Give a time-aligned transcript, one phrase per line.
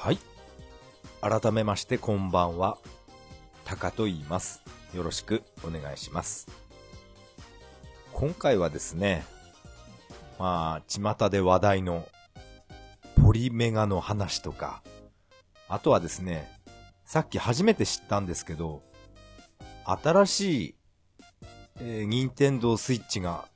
[0.00, 0.18] はい。
[1.20, 2.78] 改めましてこんばんは。
[3.64, 4.62] タカと言います。
[4.94, 6.46] よろしくお願いします。
[8.12, 9.24] 今回はですね、
[10.38, 12.06] まあ、巷で話題の
[13.20, 14.84] ポリメガの話とか、
[15.68, 16.48] あとはですね、
[17.04, 18.82] さっき初めて知ったんですけど、
[19.84, 20.74] 新しい、
[21.80, 23.46] えー、任天堂スイッチが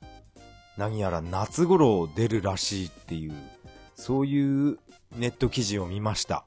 [0.77, 3.33] 何やら夏頃出るらしいっていう、
[3.95, 4.77] そういう
[5.15, 6.45] ネット記事を見ました。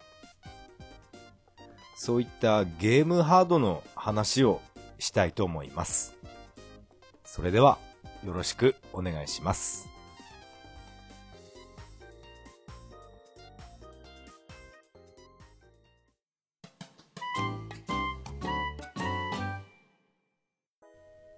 [1.96, 4.60] そういったゲームハードの話を
[4.98, 6.14] したいと思います。
[7.24, 7.78] それでは、
[8.24, 9.88] よろしくお願いします。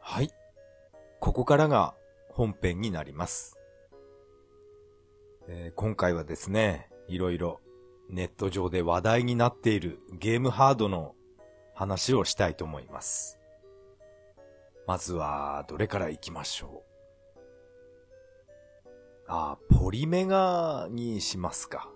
[0.00, 0.30] はい。
[1.20, 1.94] ここからが
[2.30, 3.56] 本編になります。
[5.48, 7.60] えー今回はですね、いろいろ
[8.08, 11.14] ネット上で話題になっているゲームハードの
[11.74, 13.38] 話をしたいと思います。
[14.86, 16.84] まずは、どれから行きましょ
[17.26, 17.30] う？
[19.26, 21.90] あ、ポリメガにしますか。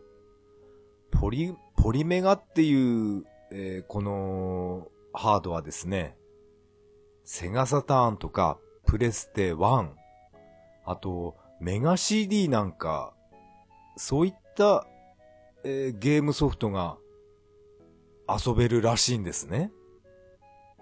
[1.10, 6.16] ポリ、ポリメガっていう、えーこのハードはですね、
[7.24, 9.90] セガサターンとかプレステ1、
[10.84, 13.14] あとメガ CD なんか、
[13.96, 14.86] そういった、
[15.64, 16.96] えーゲームソフトが
[18.28, 19.72] 遊べるらしいんですね。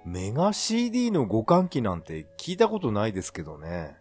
[0.04, 3.96] メガ CD の互換機なんて聞いたことないですけどね。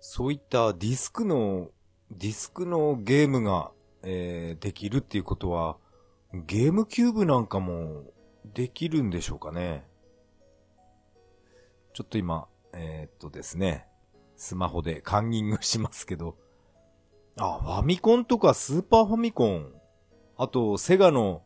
[0.00, 1.70] そういったディスクの、
[2.10, 5.78] ディスクのゲームが、えーできるっていうことは、
[6.32, 8.04] ゲームキューブなんかも
[8.44, 9.86] できるんでしょうかね。
[11.94, 13.86] ちょっと今、えーっとですね、
[14.36, 16.36] スマホでカンニングしますけど、
[17.38, 19.72] あ、ファミコンとかスーパーファミコン、
[20.38, 21.42] あとセガの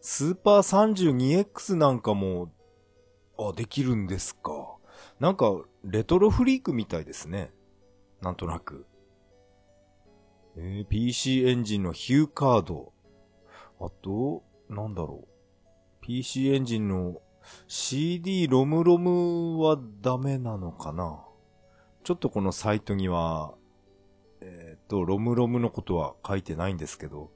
[0.00, 2.52] スーパー 32X なんかも、
[3.38, 4.76] あ、できるんですか。
[5.20, 5.46] なんか、
[5.84, 7.52] レトロフリークみたいですね。
[8.22, 8.86] なんとなく。
[10.56, 12.92] えー PC エンジンのヒューカード。
[13.80, 15.28] あと、なんだろう。
[16.00, 17.20] PC エンジンの
[17.66, 21.24] CD ロムロムはダメなのかな
[22.04, 23.54] ちょっとこのサイトには、
[24.40, 27.30] え、と、ロムロムのことは書いてないんですけど、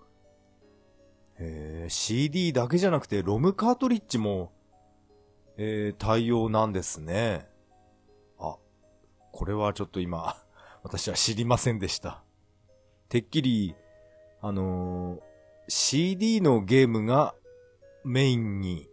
[1.38, 4.52] えー CD だけじゃなくてロムカートリッジも、
[5.56, 7.48] えー対応なんですね。
[8.38, 8.56] あ、
[9.32, 10.36] これはちょっと今、
[10.82, 12.22] 私は知りませんでした。
[13.08, 13.74] てっきり、
[14.40, 15.20] あのー
[15.68, 17.34] CD のゲームが
[18.04, 18.88] メインに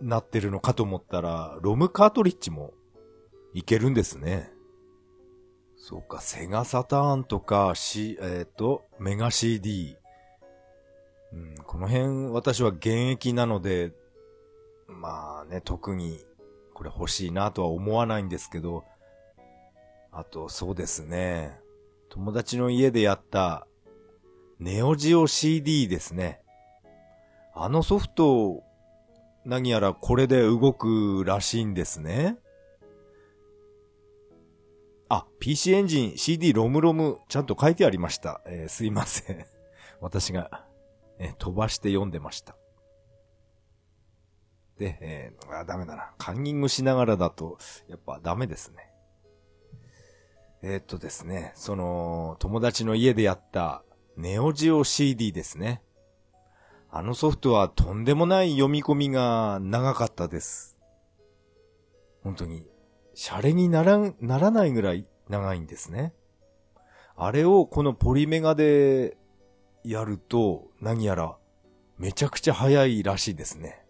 [0.00, 2.72] なってるのかと思ったら、ロムカートリッジも
[3.52, 4.52] いけるんですね。
[5.88, 9.96] そうか、セガサターンとか、C、えっ、と、メガ CD。
[11.32, 13.94] うん、この辺私は現役なので、
[14.86, 16.20] まあね、特に
[16.74, 18.84] これ欲しいなとは思わないんですけど、
[20.12, 21.58] あとそうですね、
[22.10, 23.66] 友達の家でやった
[24.58, 26.42] ネオジオ CD ですね。
[27.54, 28.62] あのソフト、
[29.46, 32.36] 何やらこれで動くらしいんですね。
[35.08, 38.42] あ、PC エンジン CD ロムロムちゃんと書いてありました。
[38.46, 39.46] えーすいません。
[40.00, 40.66] 私が、
[41.18, 42.56] えー飛ばして読んでました。
[44.76, 46.14] で、えーあ、ダメだな。
[46.18, 47.58] カンニングしながらだと、
[47.88, 48.92] やっぱダメですね。
[50.60, 53.84] えーっとですね、その、友達の家でやった、
[54.16, 55.82] ネオジオ CD ですね。
[56.90, 60.76] あのソフトはとんでもない読み込みが長かったです。
[62.22, 62.68] 本当に、
[63.18, 66.14] シャレにならん、ならないぐらい長いんですね。
[67.16, 69.16] あれをこのポリメガで
[69.82, 71.36] やると何やら
[71.98, 73.84] めちゃくちゃ早いらしいですね。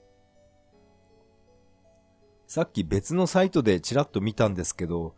[2.46, 5.14] さっき別のサイトでちらっと見たんですけど、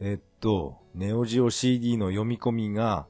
[0.00, 3.06] えっと、ネオジオ CD の読み込みが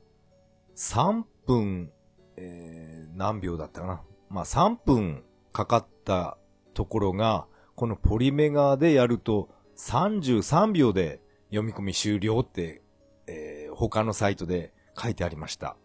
[0.77, 1.91] 3分、
[2.37, 4.03] えー何秒だったかな。
[4.29, 5.25] まあ3分
[5.55, 6.37] かかった
[6.75, 9.49] ところが、このポリメガでやると
[9.79, 11.21] 33秒で
[11.51, 12.83] 読み込み終了って、
[13.27, 15.77] えー他のサイトで書いてありました。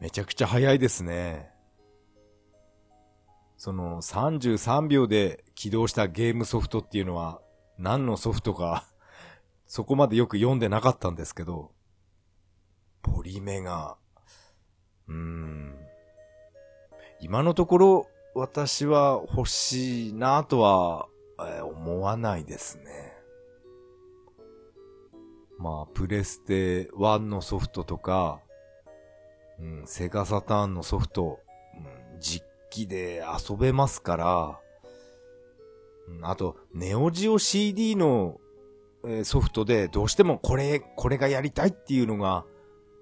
[0.00, 1.50] めちゃくちゃ早いですね。
[3.58, 7.42] その33秒で起動したゲームソフトっていうのは
[7.78, 8.86] 何のソフトか
[9.66, 11.72] そこまでよく読んでなかったんですけど、
[13.02, 13.98] ポリメガ、
[15.08, 15.78] うーん。
[17.20, 21.08] 今のところ私は欲しいなとは、
[21.40, 23.12] え思わないですね。
[25.58, 28.40] まあ、プレステ1のソフトとか、
[29.58, 31.40] うん、セガサターンのソフト、
[31.74, 34.60] うん実機で遊べますから、
[36.08, 38.40] うんあと、ネオジオ CD の
[39.04, 42.44] えーソフトでどうしてもこれ、これがやりたいっていうのが、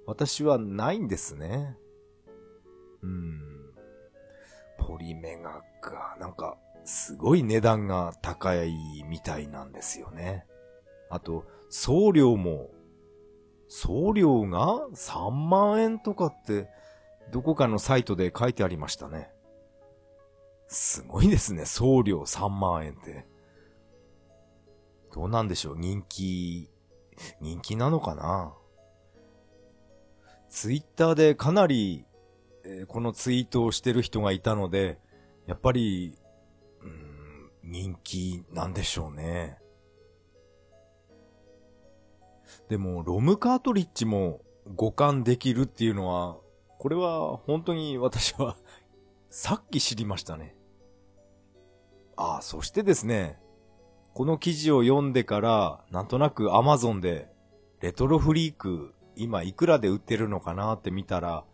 [0.06, 1.76] 私はないんですね。
[3.02, 3.40] うん。
[4.78, 10.46] ポリメガか、なんか、すごい値段が高いみたいなんですよね。
[11.10, 12.70] あと、送料も、
[13.68, 16.68] 送料が3万円とかって、
[17.32, 19.30] どこかのサイトで書いてありましたね。
[20.68, 23.26] すごいですね、送料3万円って。
[25.12, 26.70] どうなんでしょう、人気、
[27.40, 28.54] 人気なのかな？
[30.48, 32.04] ツイッターでかなり、
[32.64, 34.98] えーこのツイートをしてる人がいたので、
[35.46, 36.18] やっぱり、
[37.64, 39.58] 人気なんでしょうね。
[42.68, 44.42] でも、ロムカートリッジも
[44.78, 46.36] 互換できるっていうのは、
[46.78, 48.56] これは本当に私は
[49.30, 50.54] さっき知りましたね。
[52.16, 53.38] ああ、そしてですね、
[54.12, 57.28] この記事を読んでから、なんとなく Amazon で、
[57.80, 61.44] レトロフリーク、今いくらで売ってるのかなって見たら、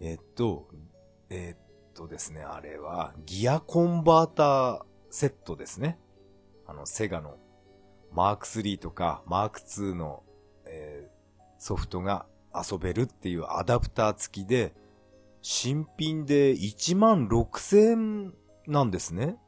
[0.00, 0.68] えっと、
[1.30, 5.98] えっとですね、あれは、ギアコンバーターセットですね。
[6.66, 7.36] あの、セガの、
[8.12, 10.22] マーク3とか、マーク2の、
[10.66, 11.16] えー
[11.58, 14.74] ソフトが遊べるっていうアダプター付きで、
[15.40, 18.34] 新品で1万6000円
[18.66, 19.38] なんですね。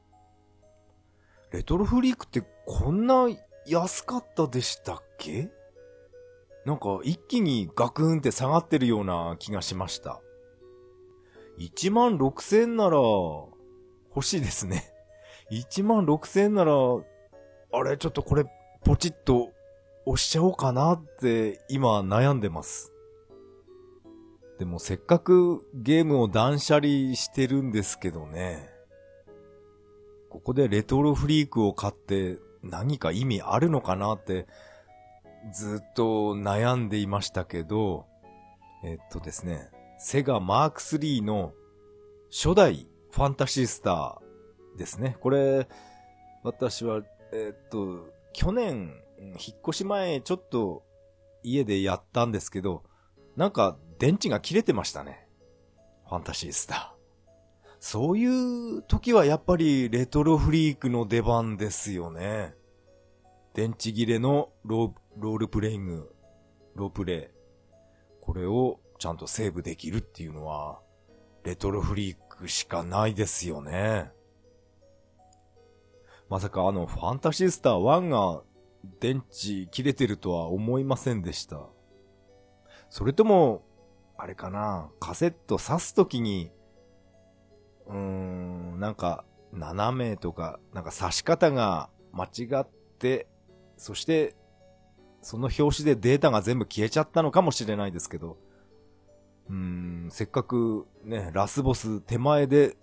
[1.53, 3.29] レトロフリークってこんな
[3.67, 5.51] 安かったでしたっけ？
[6.65, 10.23] なんか一気にガクンって下がってるような気がしました。
[11.59, 14.95] 1万6000円なら欲しいですね。
[15.51, 18.45] 1万6000円なら、あれちょっとこれ
[18.85, 19.53] ポチッと
[20.07, 22.93] 押しちゃおうかなって今悩んでます。
[24.59, 28.69] でもせっかくゲームを断捨離してるんですけどね。
[30.31, 34.47] ここでレトロフリークを買って何か意味あるのかなって
[35.53, 38.07] ずっと悩んでいましたけど、
[38.85, 41.53] えっとですね、セガマーク3の
[42.31, 44.28] 初代ファンタシースター
[44.79, 45.19] ですね。
[45.21, 45.69] これ、
[46.43, 47.03] 私は、
[47.33, 50.85] えっと、去年、引っ越し前ちょっと
[51.43, 52.85] 家でやったんですけど、
[53.37, 55.29] なんか電池が切れてましたね。
[56.09, 56.99] ファンタシースター。
[57.81, 58.27] そうい
[58.79, 62.55] う時はやっぱりレトロフリークの出番ですよね。
[63.55, 66.15] 電池切れのローロールプレイング、
[66.75, 67.39] ロープレイ。
[68.21, 70.81] これをちゃんとセーブできるっていうのは、
[71.45, 74.13] レトロフリークしかないですよね。
[76.29, 78.43] まさかあのファンタシースター1が
[79.01, 81.61] 電池切れてるとは思いませんでした。
[82.91, 83.63] それとも、
[84.17, 86.51] あれかな、カセット挿すときに、
[87.87, 92.67] うーん、なんか、斜めとか、なんか挿し方が間違っ
[92.99, 93.29] て、
[93.77, 94.35] そして、
[95.23, 98.39] その表紙でデータが全部消えちゃったのかもしれないですけど、
[99.49, 102.77] うーん、せっかくね、ラスボス手前で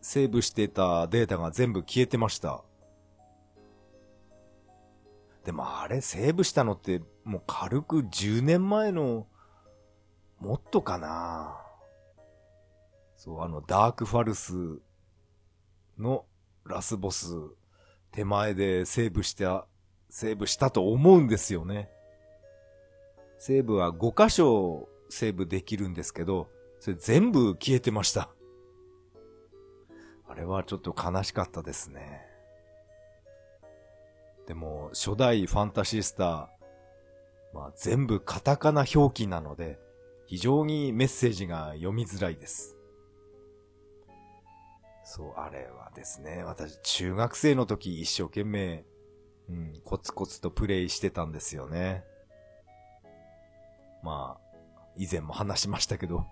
[0.00, 2.64] セーブしてたデータが全部消えてました。
[5.44, 9.26] でもあれセーブしたのってもう軽く10年前の
[10.40, 11.56] もっとかな
[13.16, 14.80] そう、あのダークファルス
[15.96, 16.24] の
[16.64, 17.34] ラスボス
[18.10, 19.66] 手前でセーブした、
[20.10, 21.88] セーブしたと思うんですよね。
[23.38, 26.48] セーブは5箇所セーブできるんですけど、
[26.80, 28.28] それ全部消えてました。
[30.28, 32.31] あれはちょっと悲しかったですね。
[34.46, 39.78] でも、初代ファンタシスター、まあ全部カタカナ表記なので、
[40.26, 42.76] 非常にメッセージが読みづらいです。
[45.04, 48.84] そう、あれはですね、私中学生の時一生懸命、
[49.48, 52.04] うん、コツコツとプレイしてたんですよね。
[54.02, 54.56] まあ、
[54.96, 56.26] 以前も話しましたけど、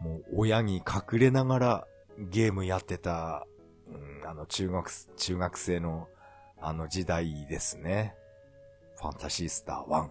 [0.00, 1.86] もう親に隠れながら
[2.18, 3.46] ゲームやってた、
[3.88, 6.08] うん、あの中学、中学生の
[6.60, 8.14] あの時代ですね。
[8.96, 10.10] ファンタシースター1。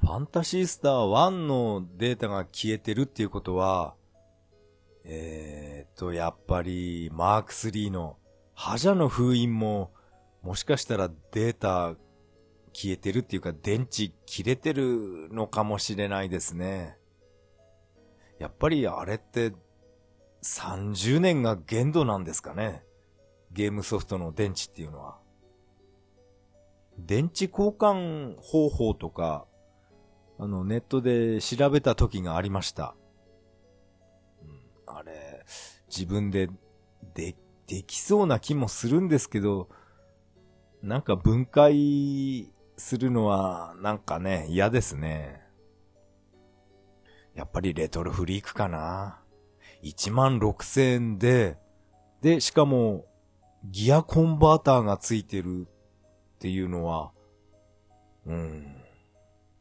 [0.00, 3.94] ファンタシースター1のデータが消えてるっていうことは、
[5.04, 8.18] えーっと、やっぱり、マーク3の、
[8.54, 9.92] 覇者の封印も、
[10.42, 11.96] もしかしたらデータ
[12.72, 16.98] 消えてるっていうか、電池切れてるのかもしれないですね。
[18.38, 19.52] やっぱりあれって、
[20.42, 22.84] 30年が限度なんですかね。
[23.52, 25.18] ゲームソフトの電池っていうのは。
[26.98, 29.46] 電池交換方法とか、
[30.38, 32.94] あの、ネットで調べた時がありました。
[34.86, 35.44] あれ、
[35.88, 36.48] 自分で
[37.14, 39.68] で、できそうな気もするんですけど、
[40.82, 45.40] なんか分解するのは、なんかね、嫌ですね。
[47.34, 49.19] やっぱりレトロフリークかな。
[49.82, 51.56] 1万6000円で、
[52.22, 53.06] で、しかも、
[53.64, 57.12] ギアコンバーターがついてるっていうのは、
[58.26, 58.76] うん、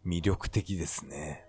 [0.06, 1.46] 魅力的ですね。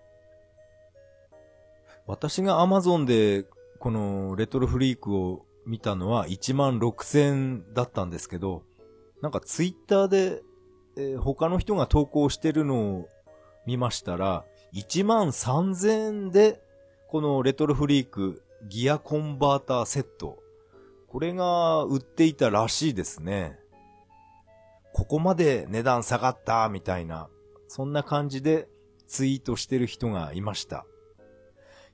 [2.07, 3.45] 私が Amazon で
[3.79, 8.63] このレトロフリークを見たのは1万6000だったんですけど、
[9.21, 10.41] なんかツイッターで、
[10.97, 13.09] えー、他の人が投稿してるのを
[13.65, 16.61] 見ましたら、1万3000で
[17.07, 20.39] このレトロフリークギアコンバーターセット、
[21.07, 23.57] これが売っていたらしいですね。
[24.93, 27.29] ここまで値段下がったみたいな、
[27.67, 28.67] そんな感じで
[29.07, 30.85] ツイートしてる人がいました。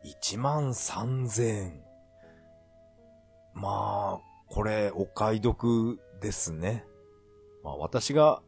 [0.05, 1.83] 1万3000円。
[3.53, 6.86] まあ、これお買い得ですね。
[7.63, 8.41] まあ私が、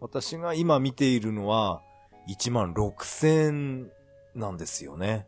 [0.00, 1.82] 私が今見ているのは
[2.28, 3.90] 1万6000円
[4.34, 5.26] なんですよね。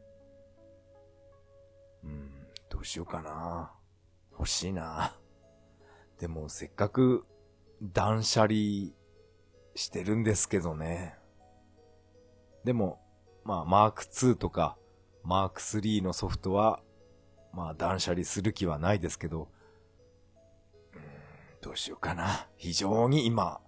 [2.05, 2.31] うん、
[2.69, 3.73] どうしようかな。
[4.33, 5.17] 欲しいな。
[6.19, 7.25] でもせっかく
[7.83, 8.53] 断捨離
[9.75, 11.17] してるんですけどね。
[12.65, 13.01] でも、
[13.45, 14.77] まあ、マーク2とか、
[15.25, 16.81] マーク3のソフトは、
[17.53, 19.49] まあ、断捨離する気はないですけど、
[20.95, 21.01] うん、
[21.61, 22.47] どうしようかな。
[22.57, 23.61] 非常に今、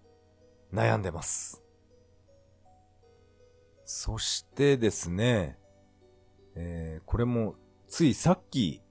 [0.73, 1.62] 悩んでます。
[3.85, 5.59] そしてですね、
[6.55, 7.57] えー、これも、
[7.94, 8.82] ついさっき、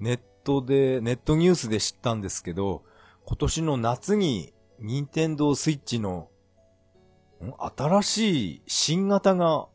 [0.00, 2.82] ネットで、ネットニュースで知ったんですけど、
[3.24, 6.28] 今年の夏に、任天堂スイッチの、
[7.76, 9.68] 新しい新型が、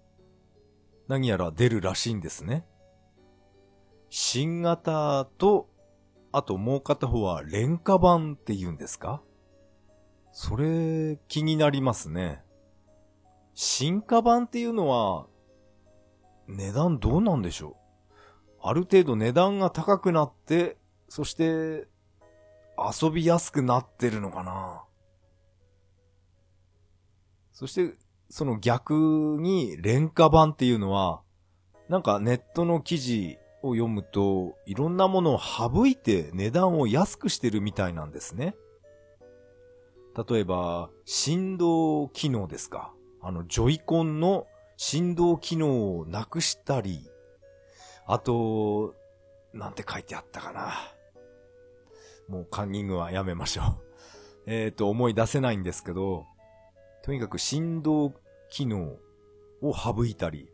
[1.08, 2.66] 何やら出るらしいんですね。
[4.10, 5.70] 新型と、
[6.34, 9.22] あともう片方は廉価版って言うんですか？
[10.34, 12.44] それ、気になりますね。
[13.54, 15.28] 進化版っていうのは、
[16.50, 17.87] 値段どうなんでしょう？
[18.62, 20.78] ある程度値段が高くなって、
[21.10, 21.88] そして
[22.78, 24.84] 遊びやすくなってるのかな
[27.54, 27.96] そして、
[28.30, 31.22] その逆に廉価版っていうのは、
[31.90, 38.56] なんかネットの記事を読むと、いろんなものを省いて値段を安くしてるみたいなんですね。
[40.30, 42.94] 例えば、振動機能ですか。
[43.22, 47.10] あの、ジョイコンの振動機能をなくしたり、
[48.08, 48.96] あと、
[49.54, 50.74] なんて書いてあったかな。
[52.30, 53.66] もうカンニングはやめましょう。
[54.48, 56.26] えっ、と、思い出せないんですけど、
[57.04, 58.14] とにかく振動
[58.50, 58.98] 機能
[59.62, 60.50] を省いたり、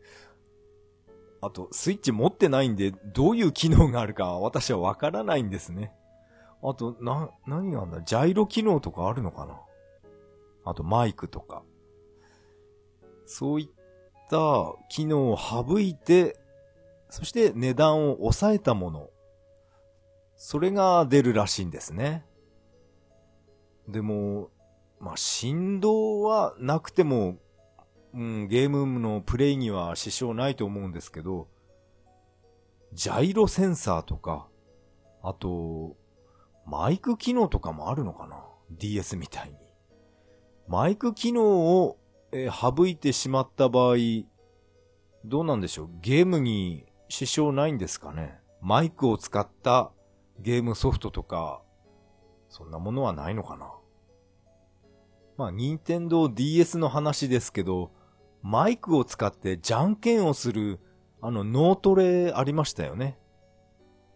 [1.40, 5.94] あと、スイッチ持ってないんで、どういう機能があるか 私はわからないんですね。
[6.60, 8.00] あと、な、何があんだ？
[8.00, 9.60] ジャイロ機能とかあるのかな？
[10.64, 11.62] あと、マイクとか。
[13.26, 13.68] そういっ
[14.28, 16.36] た機能を省いて、
[17.14, 19.08] そして値段を抑えたもの。
[20.34, 22.26] それが出るらしいんですね。
[23.86, 24.50] でも、
[24.98, 27.36] まあ、振動はなくても、
[28.14, 31.46] うん、ゲームのプレイには支障ないと思うんですけど、
[32.92, 34.48] ジャイロセンサーとか、
[35.22, 35.94] あと、
[36.66, 39.56] マイク機能とかもあるのかな ?DS みたいに。
[40.66, 41.96] マイク機能を、
[42.32, 43.96] えー、省いてしまった場合、
[45.24, 45.90] どうなんでしょう？
[46.00, 48.40] ゲームに支障ないんですかね？
[48.60, 49.92] マイクを使った
[50.40, 51.62] ゲームソフトとか、
[52.48, 53.72] そんなものはないのかな？
[55.36, 57.92] まあ、任天堂 DS の話ですけど、
[58.42, 60.80] マイクを使ってじゃんけんをする、
[61.20, 63.16] あの、脳トレありましたよね。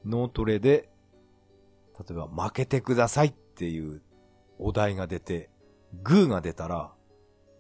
[0.05, 0.91] 脳トレで、
[1.99, 4.03] 例えば、負けてくださいっていう
[4.59, 5.51] お題が出て、
[6.03, 6.93] グーが出たら、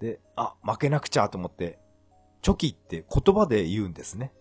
[0.00, 1.78] で、あ、負けなくちゃと思って、
[2.42, 4.33] チョキって言葉で言うんですね。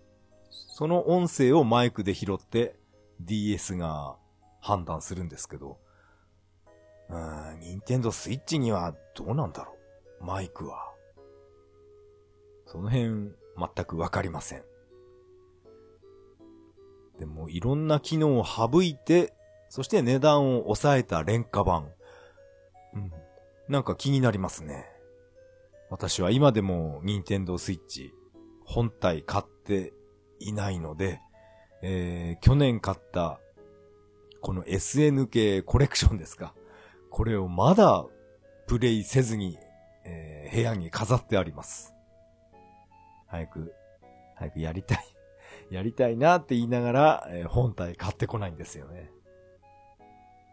[0.70, 2.76] その音声をマイクで拾って
[3.22, 4.16] DS が
[4.60, 5.78] 判断するんですけど、
[7.10, 7.18] う
[7.56, 9.76] ん、ニンテンドスイッチにはどうなんだろ
[10.22, 10.26] う？
[10.26, 10.92] マイクは。
[12.66, 14.64] その辺、全くわかりません。
[17.18, 19.34] でも、いろんな機能を省いて、
[19.70, 21.90] そして値段を抑えた廉価版。
[22.94, 23.12] うん。
[23.70, 24.86] なんか気になりますね。
[25.90, 28.14] 私は今でもニンテンドースイッチ
[28.66, 29.94] 本体買って
[30.40, 31.22] いないので、
[31.82, 33.40] えー、去年買った
[34.42, 36.54] この SNK コレクションですか。
[37.10, 38.06] これをまだ
[38.68, 39.58] プレイせずに、
[40.06, 41.94] えー、部屋に飾ってあります。
[43.28, 43.74] 早く、
[44.36, 45.06] 早くやりたい。
[45.72, 49.12] やりたいなって言いながら、えー、本体買ってこないんですよね。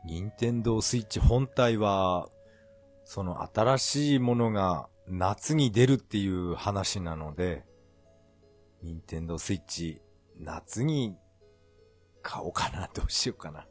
[0.04, 2.28] 任天堂スイッチ本体は、
[3.04, 7.64] その新しいものが夏に出るっていう話なので、
[8.84, 10.02] 任天堂スイッチ
[10.38, 11.16] 夏に
[12.22, 13.66] 買おうかな、どうしようかな。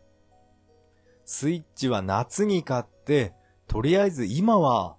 [1.24, 3.36] スイッチは夏に買って、
[3.68, 4.98] とりあえず今は、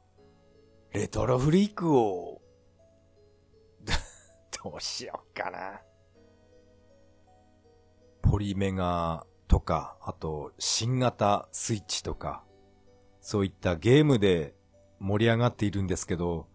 [0.93, 2.41] レトロフリークを
[4.63, 5.81] どうしようかな。
[8.23, 12.45] ポリメガとか、あと、新型スイッチとか、
[13.21, 14.55] そういったゲームで
[15.01, 16.47] 盛り上がっているんですけど、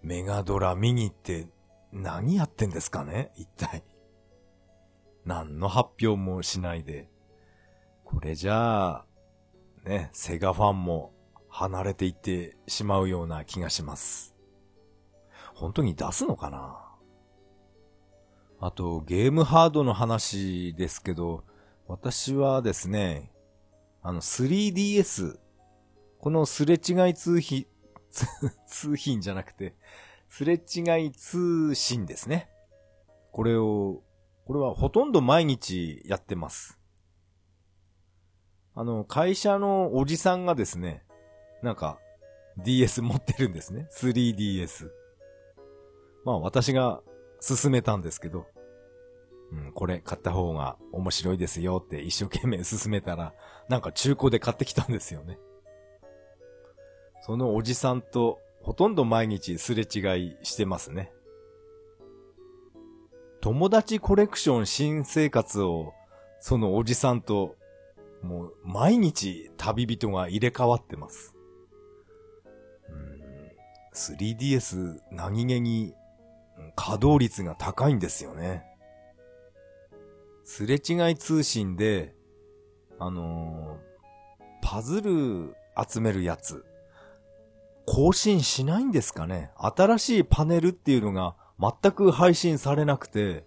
[0.00, 1.48] メガドラミニって
[1.92, 3.32] 何やってんですかね？
[3.36, 3.84] 一体。
[5.24, 7.08] 何の発表もしないで。
[8.04, 9.06] これじゃあ、
[9.84, 11.12] ね、セガファンも
[11.48, 14.34] 離れていってしまうような気がします。
[15.54, 16.78] 本当に出すのかな？
[18.58, 21.44] あと、ゲームハードの話ですけど、
[21.88, 23.32] 私はですね、
[24.02, 25.36] あの 3DS、
[26.20, 27.66] このすれ違い通信、
[28.66, 29.74] 通 信じゃなくて、
[30.32, 32.48] すれ違い通信ですね。
[33.32, 34.02] これを、
[34.46, 36.78] これはほとんど毎日やってます。
[38.74, 41.04] あの、会社のおじさんがですね、
[41.62, 41.98] なんか、
[42.64, 43.88] DS 持ってるんですね。
[43.92, 44.88] 3DS。
[46.24, 47.02] まあ私が
[47.46, 48.46] 勧めたんですけど、
[49.52, 53.34] うん、これ買った方が面白いですよって一生懸命勧めたら、
[53.68, 55.38] なんか中古で買ってきたんですよね。
[57.20, 61.12] そのおじさんとほとんど毎日すれ違いしてますね。
[63.40, 65.92] 友達コレクション新生活を、
[66.38, 67.56] そのおじさんと、
[68.22, 71.34] もう毎日旅人が入れ替わってます。
[73.94, 75.92] 3DS 何気に
[76.76, 78.64] 稼働率が高いんですよね。
[80.44, 82.14] すれ違い通信で、
[83.00, 85.54] あのー、パズル
[85.88, 86.64] 集めるやつ、
[87.86, 89.50] 更新しないんですかね？
[89.56, 93.44] 新しいパネルっていうのが全く配信されなくて、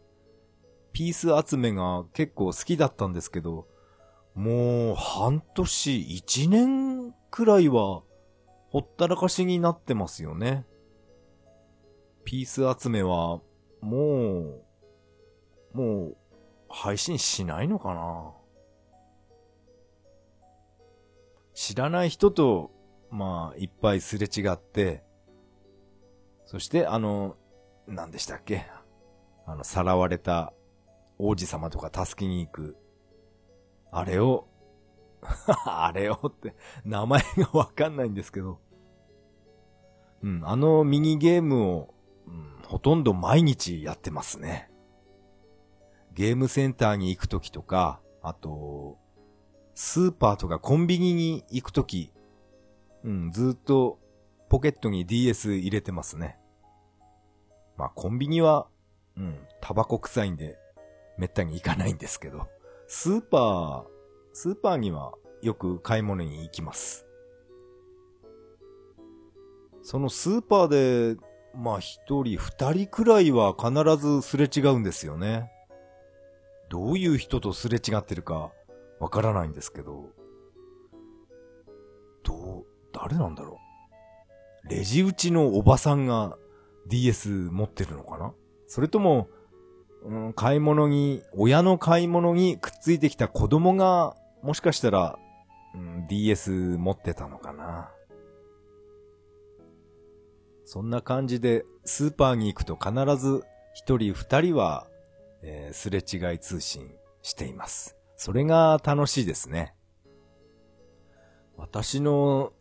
[0.93, 3.67] ピース集めが結構好きだったんですけど、
[4.34, 8.04] もう半年、一年くらいは
[8.69, 10.65] ほったらかしになってますよね。
[12.26, 13.39] ピース集めは、
[13.82, 14.63] もう、
[15.74, 16.17] もう、
[16.67, 18.34] 配信しないのかな？
[21.54, 22.71] 知らない人と、
[23.09, 25.03] まあ、いっぱいすれ違って、
[26.45, 27.37] そして、あの、
[27.87, 28.65] 何でしたっけ？
[29.45, 30.53] あの、さらわれた
[31.17, 32.77] 王子様とか助けに行く。
[33.91, 34.47] あれを
[35.65, 38.59] あれをって、名前がわかんないんですけど。
[40.21, 41.93] うん、あのミニゲームを、
[42.27, 44.71] うん、ほとんど毎日やってますね。
[46.13, 48.97] ゲームセンターに行くときとか、あと、
[49.75, 52.11] スーパーとかコンビニに行くとき、
[53.05, 53.99] うん、ずっと
[54.49, 56.39] ポケットに DS 入れてますね。
[57.77, 58.67] まあコンビニは、
[59.15, 60.57] うん、タバコ臭いんで、
[61.17, 62.47] めったに行かないんですけど、
[62.87, 63.85] スーパー、
[64.33, 65.13] スーパーには
[65.43, 67.05] よく買い物に行きます。
[69.83, 71.21] そのスーパーで、
[71.53, 75.51] まあ一人二人くらいは必ずすれ違うんですよね。
[76.69, 78.51] どういう人とすれ違ってるか
[78.99, 80.09] わからないんですけど、
[82.23, 82.74] どう、
[83.07, 83.59] 誰なんだろ
[84.65, 84.69] う。
[84.69, 86.39] レジ打ちのおばさんが
[86.87, 88.33] DS 持ってるのかな？
[88.65, 89.27] それとも、
[90.03, 95.19] うん、買い物に、親の買い物にくっついてきた子供が、もしかしたら、
[95.75, 97.91] うん、DS 持ってたのかな？
[100.65, 103.43] そんな感じで、スーパーに行くと必ず
[103.75, 104.87] 一人二人は、
[105.43, 106.89] えー、すれ違い通信
[107.21, 107.95] しています。
[108.17, 109.75] それが楽しいですね。
[111.55, 112.51] 私の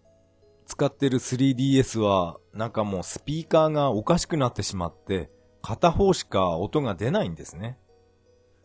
[0.75, 5.31] 使ってる 3DS は、なんかもうスピーカーがおかしくなってしまって、
[5.63, 7.79] 片方しか音が出ないんですね。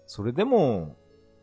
[0.08, 0.98] それでも、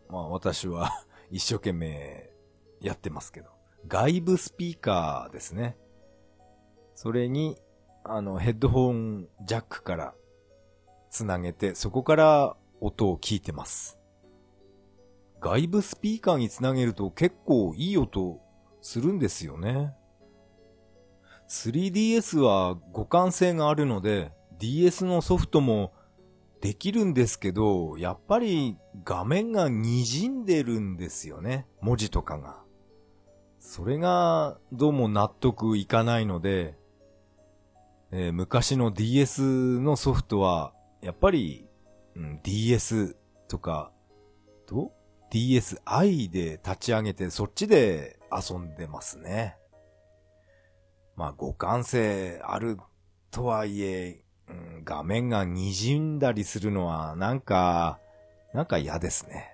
[0.08, 0.90] まあ私は
[1.30, 2.32] 一生懸命
[2.80, 3.50] やってますけど。
[3.86, 5.78] 外部スピーカーですね。
[6.96, 7.56] それに
[8.02, 10.14] あの、ヘッドホンジャックから
[11.10, 14.00] つなげて、そこから音を聞いてます。
[15.40, 18.40] 外部スピーカーにつなげると結構いい音
[18.80, 19.94] するんですよね。
[21.48, 25.92] 3DS は互換性があるので、DS のソフトも
[26.60, 31.66] できるんですけど、やっぱり画面が滲んでるんですよね。
[31.80, 32.62] 文字とかが。
[33.58, 36.78] それがどうも納得いかないので、
[38.12, 39.42] えー、昔の DS
[39.80, 41.66] のソフトは、やっぱり
[42.16, 43.14] うん、DS
[43.46, 43.92] とか、
[44.66, 44.92] と
[45.30, 49.56] ？DSi で立ち上げてそっちで遊んでますね。
[51.16, 52.78] まあ互換性ある
[53.30, 57.98] とはいえ、うん、画面が滲んだりするのはなんか、
[58.52, 59.52] なんか嫌ですね。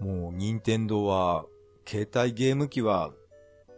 [0.00, 1.46] もう任天堂は
[1.86, 3.12] 携帯ゲーム機は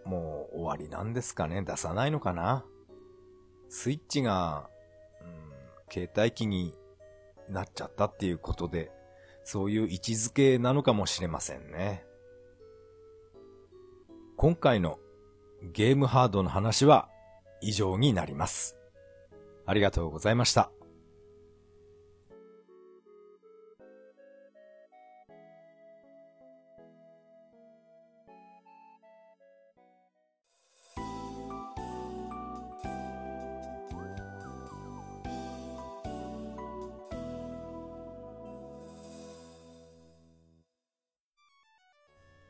[0.04, 2.64] もう終わりなんですかね出さないのかな
[3.68, 4.68] スイッチが、
[5.20, 6.74] うん、携帯機に
[7.48, 8.90] なっちゃったっていうことで、
[9.44, 12.04] そういう位置づけなのかもしれませんね。
[14.36, 14.98] 今回の
[15.72, 17.08] ゲームハードの話は
[17.60, 18.76] 以上になります。
[19.66, 20.70] ありがとうございました。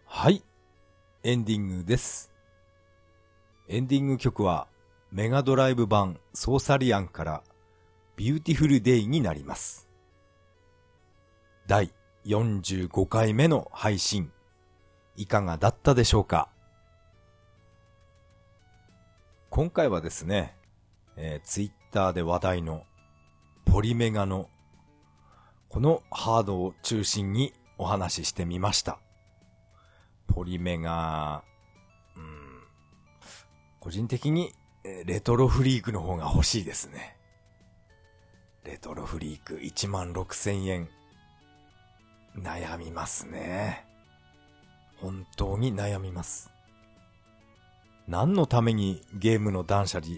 [0.05, 0.42] はい。
[1.22, 2.36] エンディングです。
[3.68, 4.68] エンディング曲は
[5.11, 7.42] メガドライブ版ソーサリアンから
[8.14, 9.88] Beautiful Day になります。
[11.66, 11.92] 第
[12.24, 14.31] 45回目の配信、
[15.16, 16.48] いかがだったでしょうか？
[19.50, 20.57] 今回はですね、
[21.16, 22.85] えー、ツイッターで話題の
[23.64, 24.48] Polymega の
[25.68, 29.00] このハードを中心にお話ししてみました。
[30.29, 31.55] ポリメが、うん、
[33.87, 34.53] 個人的に
[35.05, 37.16] レトロフリークの方が欲しいですね。
[38.64, 40.88] レトロフリーク1万6千円。
[42.37, 43.87] 悩みますね。
[44.96, 46.51] 本当に悩みます。
[48.09, 50.16] 何のためにゲームの断捨離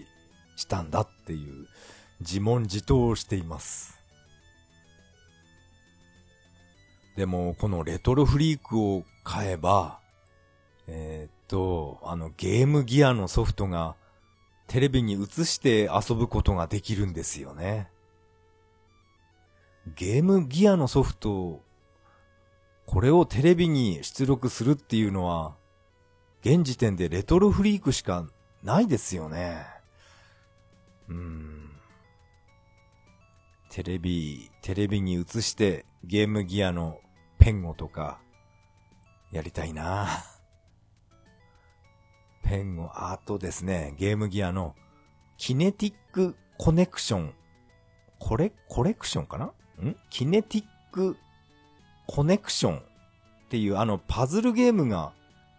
[0.55, 1.67] したんだっていう
[2.21, 3.99] 自問自答をしています。
[7.15, 9.99] でも、このレトロフリークを買えば、
[10.87, 13.97] えー、と、あのゲームギアのソフトが
[14.67, 17.89] テレビに映して遊ぶことができるんですよね。
[19.95, 21.61] ゲームギアのソフト、
[22.85, 25.55] これをテレビに出力するっていうのは、
[26.41, 28.25] 現時点でレトロフリークしか
[28.63, 29.65] ないですよね。
[31.09, 31.71] うーん。
[33.71, 36.99] テレビ、テレビに映してゲームギアの
[37.39, 38.21] ペンゴとか、
[39.31, 40.38] やりたいな
[42.49, 44.73] ペンゴ、あとですね、ゲームギアの
[45.37, 47.33] キネティックコネクション。
[48.17, 49.45] これ、コレクションかな？
[49.87, 49.95] ん？
[50.09, 51.15] キネティック
[52.07, 52.81] コネクションっ
[53.49, 55.13] ていうあのパズルゲームが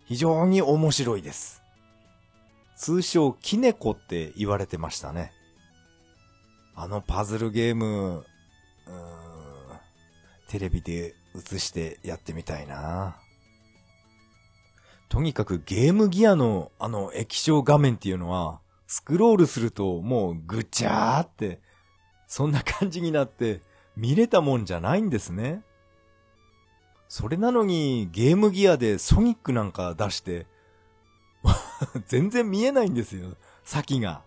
[0.07, 1.63] 非常に面白いです。
[2.77, 5.31] 通称キネコって言われてましたね。
[6.75, 8.25] あのパズルゲーム、
[8.89, 9.79] うーん、
[10.49, 13.20] テレビで映してやってみたいな。
[15.11, 21.61] とにかくゲームギアのあの液晶画面っていうのは、スクロールするともうぐちゃーって、
[22.29, 23.61] そんな感じになって
[23.97, 25.63] 見れたもんじゃないんですね。
[27.09, 30.47] それなのにゲームギアでソニックなんか出して、
[32.07, 34.23] 全然見えないんですよ、先が。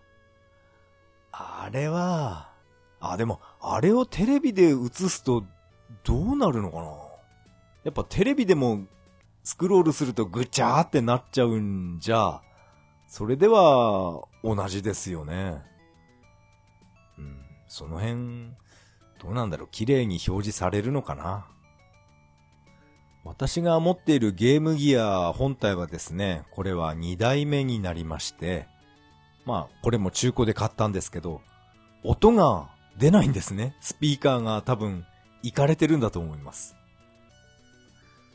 [1.32, 2.50] あれは、
[3.00, 4.74] あ、でも、あれをテレビで映
[5.08, 5.46] すと
[6.02, 6.92] どうなるのかな
[7.84, 8.84] やっぱテレビでも
[9.44, 12.40] スクロールするとぐちゃーってなっちゃうんじゃ、
[13.06, 15.62] それでは同じですよね。
[17.18, 17.36] うん、
[17.68, 18.54] その辺、
[19.22, 21.46] どうなんだろう、綺麗に表示されるのかな。
[23.22, 28.66] 私が持っているゲームギア本体はですね、これは2代目になりまして、
[29.44, 31.42] まあ、これも中古で買ったんですけど、
[32.02, 33.76] 音が出ないんですね。
[33.80, 35.04] スピーカーが多分、
[35.42, 36.76] いかれてるんだと思います。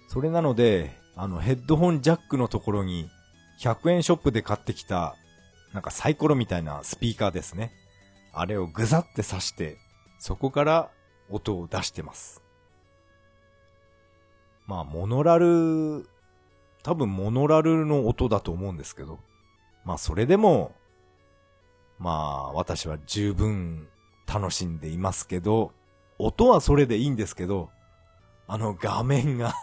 [0.10, 3.12] それなので、あの、ヘッドホンジャックのところに、
[3.62, 5.16] 100円ショップで買ってきた、
[5.72, 7.72] なんかサイコロみたいなスピーカーですね。
[8.34, 9.78] あれをぐざって刺して、
[10.18, 10.90] そこから
[11.30, 12.42] 音を出してます。
[14.66, 16.10] まあ、モノラル、
[16.82, 19.20] 多分モノラルの音だと思うんですけど、
[19.86, 20.74] まあそれでも、
[22.00, 22.12] ま
[22.50, 23.88] あ私は十分
[24.26, 25.72] 楽しんでいますけど、
[26.18, 27.70] 音はそれでいいんですけど、
[28.48, 29.54] あの画面が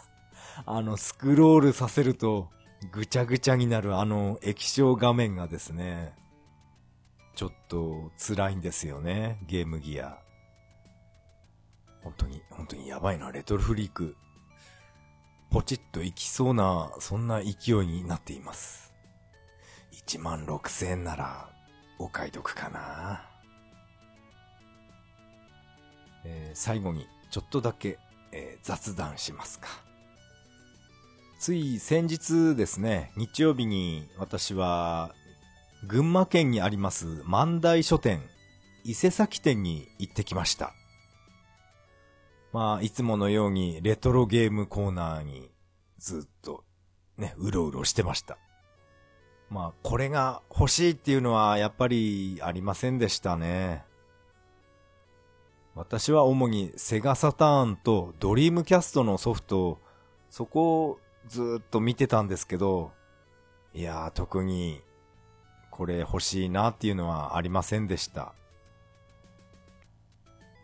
[0.64, 2.48] あの、スクロールさせると、
[2.92, 6.14] ぐちゃぐちゃになるあの液晶画面がですね、
[7.34, 10.18] ちょっと辛いんですよね、ゲームギア。
[12.02, 14.16] 本当に、本当にやばいな、レトロフリーク。
[15.50, 18.92] ポチッといきそうな、そんな勢いになっています。
[19.92, 21.50] 1万6千円なら、
[21.98, 23.28] お買い得かな。
[26.24, 27.98] え最後にちょっとだけ、
[28.32, 29.86] えー、雑談しますか。
[31.38, 35.14] つい先日ですね、日曜日に私は
[35.87, 38.22] 群馬県にあります万代書店
[38.85, 40.72] 伊勢崎店に行ってきました。
[42.53, 45.51] まあ、いつものようにレトロゲームコーナーに
[45.99, 46.64] ずっと
[47.18, 48.38] ね、うろうろしてました。
[49.51, 53.85] まあ、これが欲しいっていうのはやっぱりありませんでしたね。
[55.75, 59.79] 私は主にセガサターンとドリームキャストのソフト
[60.31, 62.92] そこをずっと見てたんですけど、
[63.74, 64.80] いやー特に
[65.70, 68.32] これ欲しいなっていうのはありませんでした。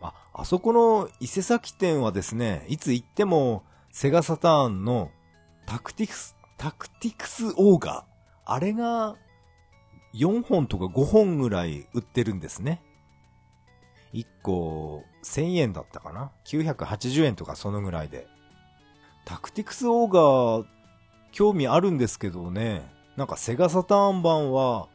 [0.01, 5.11] あ、あそこの伊勢崎店はですね、いつ行ってもセガサターンの
[5.65, 8.05] タクティクス、タクティクスオーガ、
[8.45, 9.15] あれが
[10.13, 12.81] 4本とか5本ぐらい売ってるんですね。
[14.13, 18.27] 1個1000円だったかな ?980 円とかそのぐらいで。
[19.25, 20.65] タクティクスオーガー
[21.31, 22.91] 興味あるんですけどね。
[23.15, 24.87] なんかセガサターン版は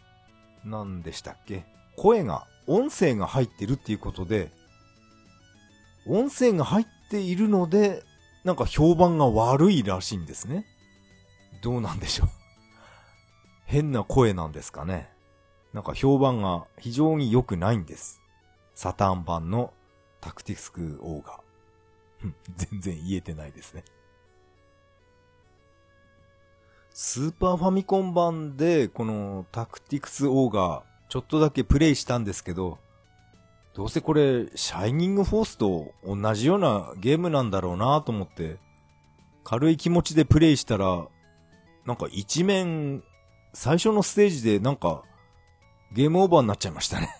[0.64, 1.64] 何でしたっけ？
[1.97, 4.53] 声が、音声が入ってるっていうことで、
[6.07, 8.03] 音声が入っているので、
[8.45, 10.64] なんか評判が悪いらしいんですね。
[11.62, 12.29] どうなんでしょう？
[13.67, 15.11] 変な声なんですかね。
[15.73, 18.21] なんか評判が非常に良くないんです。
[18.75, 19.73] サターン版の
[20.21, 21.41] タクティクスオーガ。
[22.57, 23.85] 全然言えてないですね。
[27.00, 32.78] スーパーファミコン版でこのタクティクスオーガーちょっとだけプレイしたんですけど、
[33.72, 38.56] どうせこれ、シャイニングフォースと同じようなゲームなんだろうなと思って、
[39.44, 41.06] 軽い気持ちでプレイしたら、
[41.87, 43.04] なんか一面、
[43.54, 45.04] 最初のステージでなんか、
[45.92, 47.14] ゲームオーバーになっちゃいましたね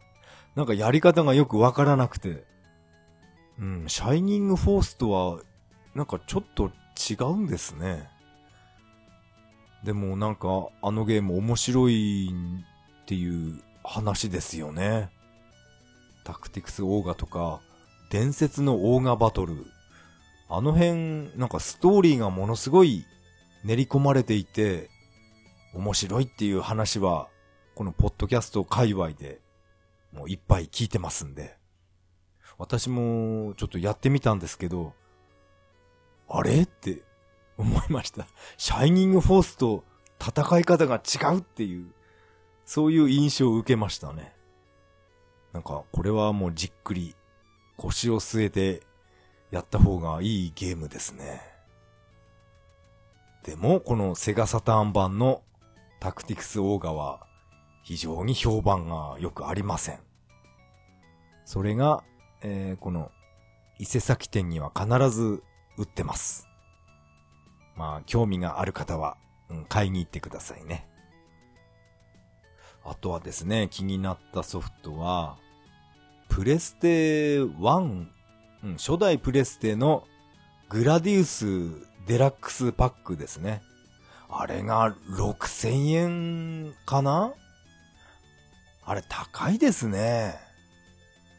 [0.56, 2.44] なんかやり方がよくわからなくて。
[3.58, 5.40] うん、シャイニングフォースとは、
[5.94, 6.70] なんかちょっと
[7.10, 8.11] 違うんですね。
[9.84, 12.30] でもなんか、あのゲーム面白い
[13.02, 15.10] っていう話ですよね。
[16.24, 17.60] タクティクスオーガとか、
[18.10, 19.66] 伝説のオーガバトル。
[20.48, 23.04] あの辺、なんかストーリーがものすごい
[23.64, 24.88] 練り込まれていて、
[25.74, 27.28] 面白いっていう話は、
[27.74, 29.40] このポッドキャスト界隈で
[30.12, 31.56] もういっぱい聞いてますんで。
[32.58, 34.92] 私もちょっとやってみたんですけど、
[36.28, 36.62] あれ？
[36.62, 37.02] って
[37.56, 38.26] 思いました。
[38.56, 39.84] シャイニングフォースと
[40.20, 41.92] 戦い方が違うっていう、
[42.64, 44.34] そういう印象を受けましたね。
[45.52, 47.14] なんか、これはもうじっくり
[47.76, 48.82] 腰を据えて
[49.50, 51.42] やった方がいいゲームですね。
[53.42, 55.42] でも、このセガサターン版の
[56.00, 57.26] タクティクスオーガは
[57.82, 59.98] 非常に評判がよくありません。
[61.44, 62.04] それが、
[62.40, 63.10] えー、この
[63.78, 65.42] 伊勢崎店には必ず
[65.76, 66.48] 売ってます。
[67.76, 69.16] まあ、興味がある方は、
[69.50, 70.86] うん、買いに行ってくださいね。
[72.84, 75.36] あとはですね、気になったソフトは、
[76.28, 78.06] プレステ1、
[78.64, 80.04] うん、初代プレステの
[80.68, 83.62] グラディウスデラックスパックですね。
[84.30, 87.34] あれが6000円かな？
[88.84, 90.34] あれ高いですね。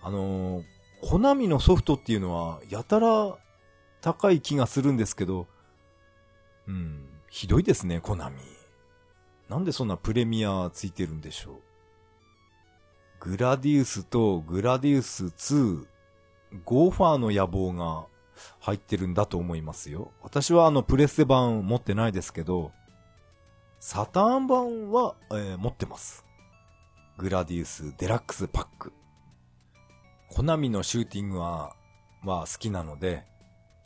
[0.01, 0.63] あのー、
[1.01, 3.35] コナミのソフトっていうのはやたら
[4.01, 5.47] 高い気がするんですけど、
[6.67, 8.37] うん、ひどいですね、コナミ。
[9.49, 11.61] なんでそんなプレミアついてるんでしょう。
[13.19, 15.85] グラディウスとグラディウス2、
[16.65, 18.05] ゴーファーの野望が
[18.59, 20.11] 入ってるんだと思いますよ。
[20.21, 22.71] 私はあのプレステ版持ってないですけど、
[23.79, 26.25] サターン版は、えー、持ってます。
[27.17, 28.93] グラディウスデラックスパック。
[30.29, 31.75] コナミのシューティングは、
[32.23, 33.25] まあ好きなので、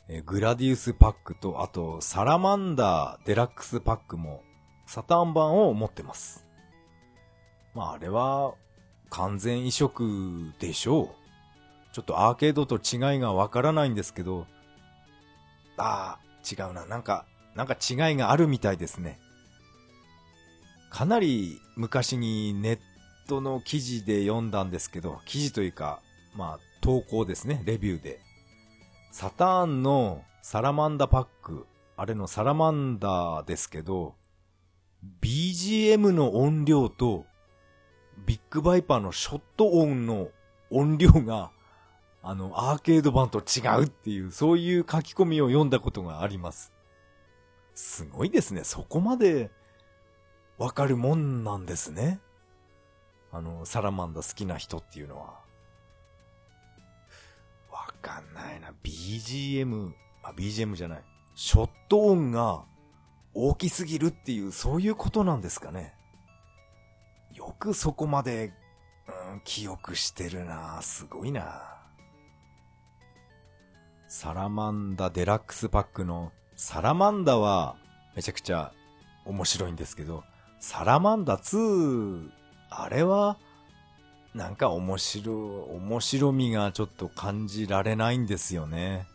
[0.08, 4.42] え、グラディウスパックと、あとサラマンダーデラックスパックも
[4.86, 6.46] サターン版を持ってます。
[7.74, 8.54] まああれは
[9.10, 11.08] 完全移植でしょう。
[11.92, 14.46] ちょっとアーケードと違いがわからないんですけど、
[15.76, 16.86] ああ、違うな。
[16.86, 19.18] なんか、なんか違いがあるみたいですね。
[20.90, 22.78] かなり昔にネッ
[23.28, 26.00] トの記事で読んだんですけど、記事というか、
[26.34, 28.20] まあ、投稿ですね、レビューで。
[29.10, 31.66] サターンのサラマンダパック、
[31.96, 34.14] あれのサラマンダーですけど、
[35.20, 37.24] BGM の音量と
[38.26, 40.28] ビッグバイパーのショット音の
[40.70, 41.50] 音量が、
[42.22, 46.72] あの、アーケード版と違うっていう、そういう書き込みを読んだことがあります。
[47.74, 48.64] すごいですね。
[48.64, 49.50] そこまで
[50.58, 52.20] わかるもんなんですね。
[53.32, 55.37] あの、サラマンダ好きな人っていうのは。
[58.02, 58.72] わかんないな。
[58.82, 61.02] BGM、あ、BGM じゃない。
[61.34, 62.64] ショット音が
[63.34, 65.94] 大きすぎるっていう、そういうことなんですかね。
[67.34, 68.52] よくそこまで、
[69.32, 71.78] うん、記憶してるなすごいな
[74.08, 77.76] サラマンダデラックスパックのサラマンダは
[78.16, 78.72] めちゃくちゃ
[79.24, 80.24] 面白いんですけど、
[80.60, 82.30] サラマンダ2、
[82.70, 83.38] あれは
[84.34, 89.06] なんか面白、面白みがちょっと感じられないんですよね。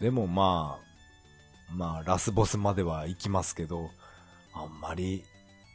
[0.00, 3.90] でもまあ、まあラスボスまでは行きますけど、
[4.52, 5.24] あんまり、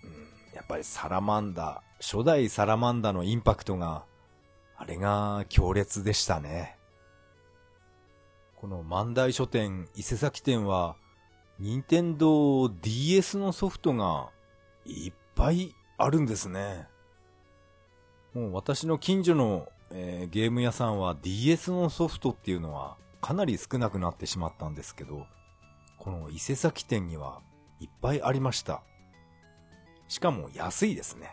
[0.03, 4.03] うん、やっぱりサラマンダ、初代サラマンダのインパクトが、
[4.77, 6.77] あれが強烈でしたね。
[8.55, 10.95] この万代書店伊勢崎店は、
[11.59, 14.29] 任天堂 DS のソフトが
[14.85, 16.87] いっぱいあるんですね。
[18.39, 25.25] もう私の近所の、えー、ゲーム屋さんは DS のソフトっていうのはかなり少なくなってしまったんですけど、
[25.97, 27.41] この伊勢崎店には
[27.81, 28.81] いっぱいありました。
[30.07, 31.31] しかも安いですね。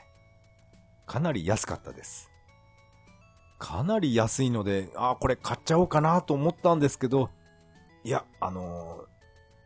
[1.07, 2.29] かなり安かったです。
[3.61, 7.31] かなり安いので、ああ、これ買っちゃおうかなと思ったんですけど、
[8.03, 9.05] いや、あの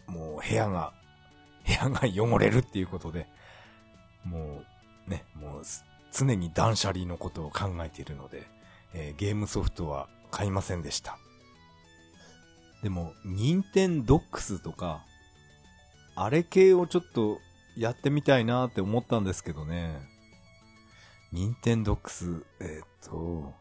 [0.09, 0.92] ー、もう部屋が、
[1.66, 3.26] 部屋が汚れるっていうことで、
[4.24, 4.61] も
[5.07, 5.62] う、ね、もう
[6.12, 8.46] 常に断捨離のことを考えているので、
[8.94, 11.18] えー、ゲームソフトは買いませんでした。
[12.83, 15.05] でも、任天ドックスとか、
[16.16, 17.38] あれ系をちょっと
[17.77, 20.01] やってみたいなって思ったんですけどね。
[21.33, 23.55] 任天ドックス、えー、っと、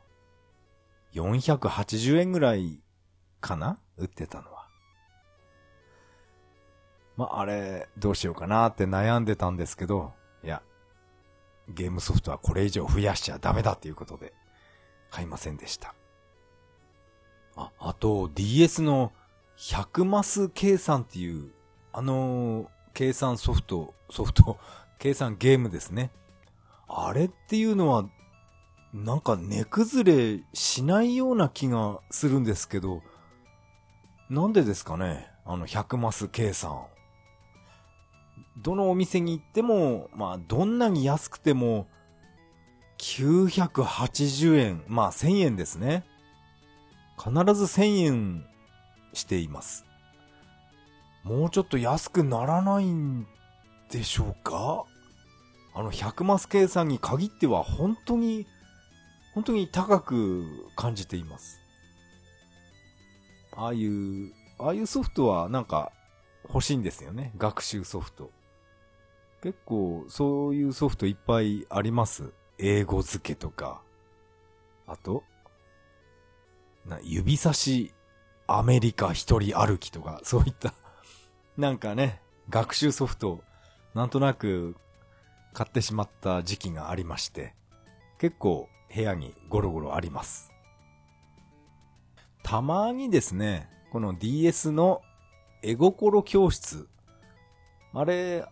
[1.14, 2.82] 480円ぐらい
[3.42, 3.78] かな？
[3.98, 4.68] 売ってたのは。
[7.18, 10.62] まあ、あれ、どうしようかなって悩んでたんですけど、いや、
[11.70, 14.34] ゲームソフトはこれ以上増やしちゃダメだっていうことで、
[15.10, 15.94] 買いませんでした。
[17.56, 19.12] あ、あと DS の
[19.58, 21.52] 100マス計算っていう、
[21.92, 24.58] あのー、計算ソフト、ソフト、
[24.98, 26.12] 計算ゲームですね。
[26.88, 28.06] あれっていうのは、
[28.94, 33.04] なんか値崩れしないような気がするんですけど、
[34.30, 36.86] なんでですかねあの100マス計算。
[38.58, 41.88] どのお店に行っても、まあ、どんなに安くても、
[42.98, 46.04] 980円、まあ1000円ですね。
[47.18, 48.46] 必ず1000円
[49.14, 49.86] しています。
[51.24, 53.26] もうちょっと安くならないん
[53.90, 54.84] でしょうか？
[55.74, 58.46] あの100マス計算に限っては本当に、
[59.34, 61.62] 本当に高く感じています。
[63.56, 65.94] ああいう、ああいうソフトはなんか
[66.44, 67.32] 欲しいんですよね。
[67.38, 68.30] 学習ソフト。
[69.41, 72.34] 結構そういうソフトいっぱいあります？
[72.58, 73.82] 英語付けとか。
[74.86, 75.23] あと、
[76.86, 77.93] な、指差し
[78.47, 80.73] アメリカ一人歩きとか、 そういった
[81.58, 83.43] なんかね、学習ソフト、
[83.93, 84.75] なんとなく
[85.54, 87.54] 買ってしまった時期がありまして、
[88.17, 90.52] 結構部屋にゴロゴロあります。
[92.43, 95.02] たまにですね、この DS の
[95.62, 96.88] 絵心教室、
[97.93, 98.45] あれ、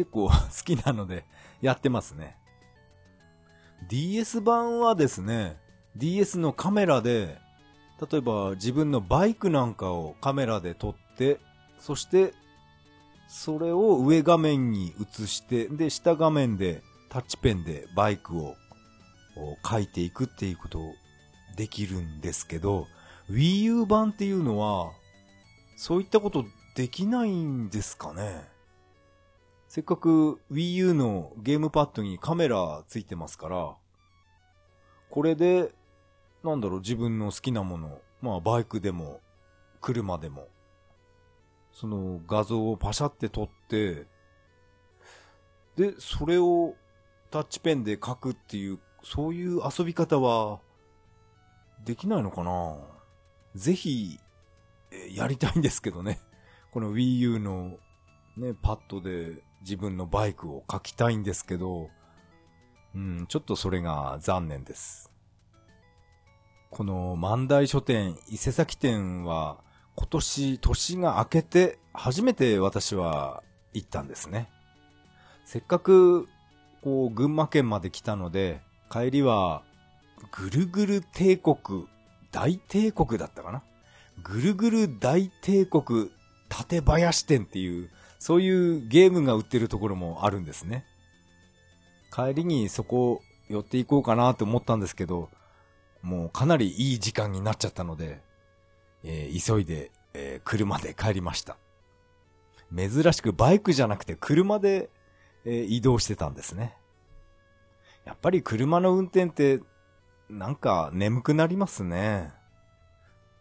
[0.00, 0.34] 結構 好
[0.64, 1.24] きなので
[1.60, 2.38] やってますね。
[3.88, 5.58] DS 版はですね、
[5.96, 7.38] DS のカメラで、
[8.10, 11.38] 例えば自分のバイクなんかをカメラで撮って、
[11.78, 12.32] そして
[13.28, 18.56] それを上画面に映して、で、下画面でタッチペンでバイクを
[19.62, 20.80] 描いていくっていうこと
[21.56, 22.86] できるんですけど、
[23.28, 24.92] Wii U 版っていうのは、
[25.76, 28.48] そういったことできないんですかね
[29.70, 33.76] せっかく Wii U のゲームパッドにカメラついてますから、
[35.10, 35.72] これで、
[36.42, 39.20] なんだろう、自分の好きなもの、まあバイクでも、
[39.80, 40.48] 車でも、
[41.70, 44.08] その画像をパシャって撮って、
[45.76, 46.74] で、それを
[47.30, 50.58] タッチペンで書くっていう、そういう遊び方は、
[51.84, 52.76] できないのかな？
[53.54, 54.18] ぜひ、
[55.12, 56.18] やりたいんですけどね。
[56.72, 57.78] この Wii U の
[58.36, 61.90] ね、パッドで自分のバイクを描きたいんですけど、
[62.94, 65.10] うん、ちょっとそれが残念です。
[66.70, 69.58] この万代書店伊勢崎店は
[69.96, 73.42] 今年年が明けて初めて私は
[73.74, 74.48] 行ったんですね。
[75.44, 76.28] せっかく
[76.82, 79.62] こう群馬県まで来たので帰りは
[80.32, 81.86] ぐるぐる帝国
[82.30, 83.62] 大帝国だったかな？
[84.22, 86.10] ぐるぐる大帝国
[86.48, 87.90] 館林店っていう
[88.20, 90.84] そういうゲームが売ってるところもあるんですね。
[92.14, 95.30] 帰りにそこ寄っていこうかなと思ったんですけど、
[96.02, 98.20] もうかなりいい時間になっちゃったので、
[99.04, 101.56] えー、急いで、えー、車で帰りました。
[102.76, 104.90] 珍しくバイクじゃなくて車で、
[105.46, 106.76] えー、移動してたんですね。
[108.04, 109.60] やっぱり車の運転って、
[110.28, 112.34] なんか眠くなりますね。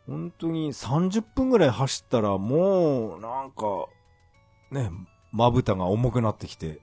[0.08, 3.88] 本当に30分ぐらい走ったらもう、なんか、
[4.72, 4.92] ね、
[5.32, 6.82] まぶたが重くなってきて、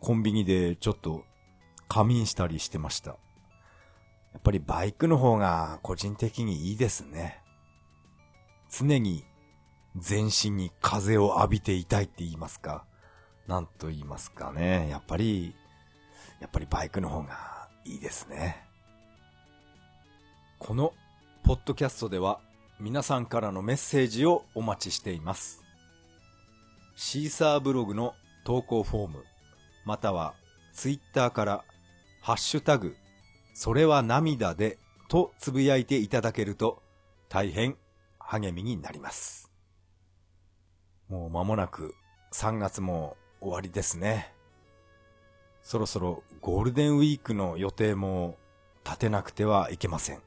[0.00, 1.24] コンビニでちょっと
[1.88, 3.10] 仮眠したりしてました。
[4.32, 7.42] やっぱりバイクの方が個人的にいいですね。
[8.70, 9.24] 常に
[9.96, 12.84] 全身に風を浴びていたいって言いますか。
[13.46, 14.88] なんと言いますかね。
[14.90, 15.54] やっぱり、
[16.40, 18.64] やっぱりバイクの方がいいですね。
[20.58, 20.92] この
[21.44, 22.40] ポッドキャストでは
[22.78, 25.57] 皆さんからのメッセージをお待ちしています。
[27.00, 29.24] シーサーブログの投稿フォーム、
[29.84, 30.34] または
[30.72, 31.64] ツイッターから
[32.20, 32.96] ハッシュタグ、
[33.54, 36.82] それは涙でとつぶやいていただけると
[37.28, 37.76] 大変
[38.18, 39.48] 励みになります。
[41.08, 41.94] もう間もなく
[42.34, 44.34] 3月も終わりですね。
[45.62, 48.36] そろそろゴールデンウィークの予定も
[48.84, 50.22] 立てなくてはいけません。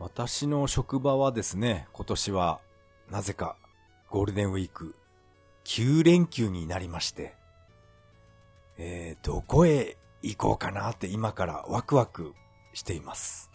[0.00, 2.60] 私の職場はですね、今年は
[3.08, 3.56] なぜか
[4.10, 4.94] ゴールデンウィーク
[5.64, 7.34] 9連休になりまして、
[8.78, 12.34] えー、どこへ行こうかなって今からワクワク
[12.72, 13.50] しています。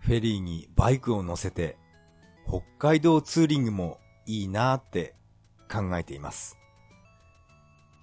[0.00, 1.76] フェリーにバイクを乗せて
[2.46, 5.14] 北海道ツーリングもいいなって
[5.70, 6.58] 考えています。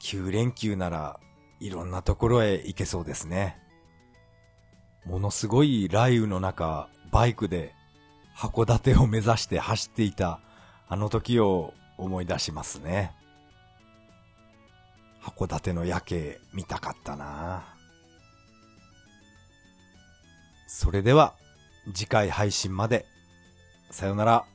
[0.02, 1.20] 9連休なら
[1.60, 3.58] いろんなところへ行けそうですね。
[5.06, 7.74] ものすごい雷雨の中、バイクで
[8.36, 10.42] 函館を目指して走っていた
[10.88, 13.12] あの時を思い出しますね。
[15.22, 17.64] 函館の夜景見たかったな
[20.68, 21.34] それでは
[21.94, 23.06] 次回配信まで。
[23.90, 24.53] さよなら。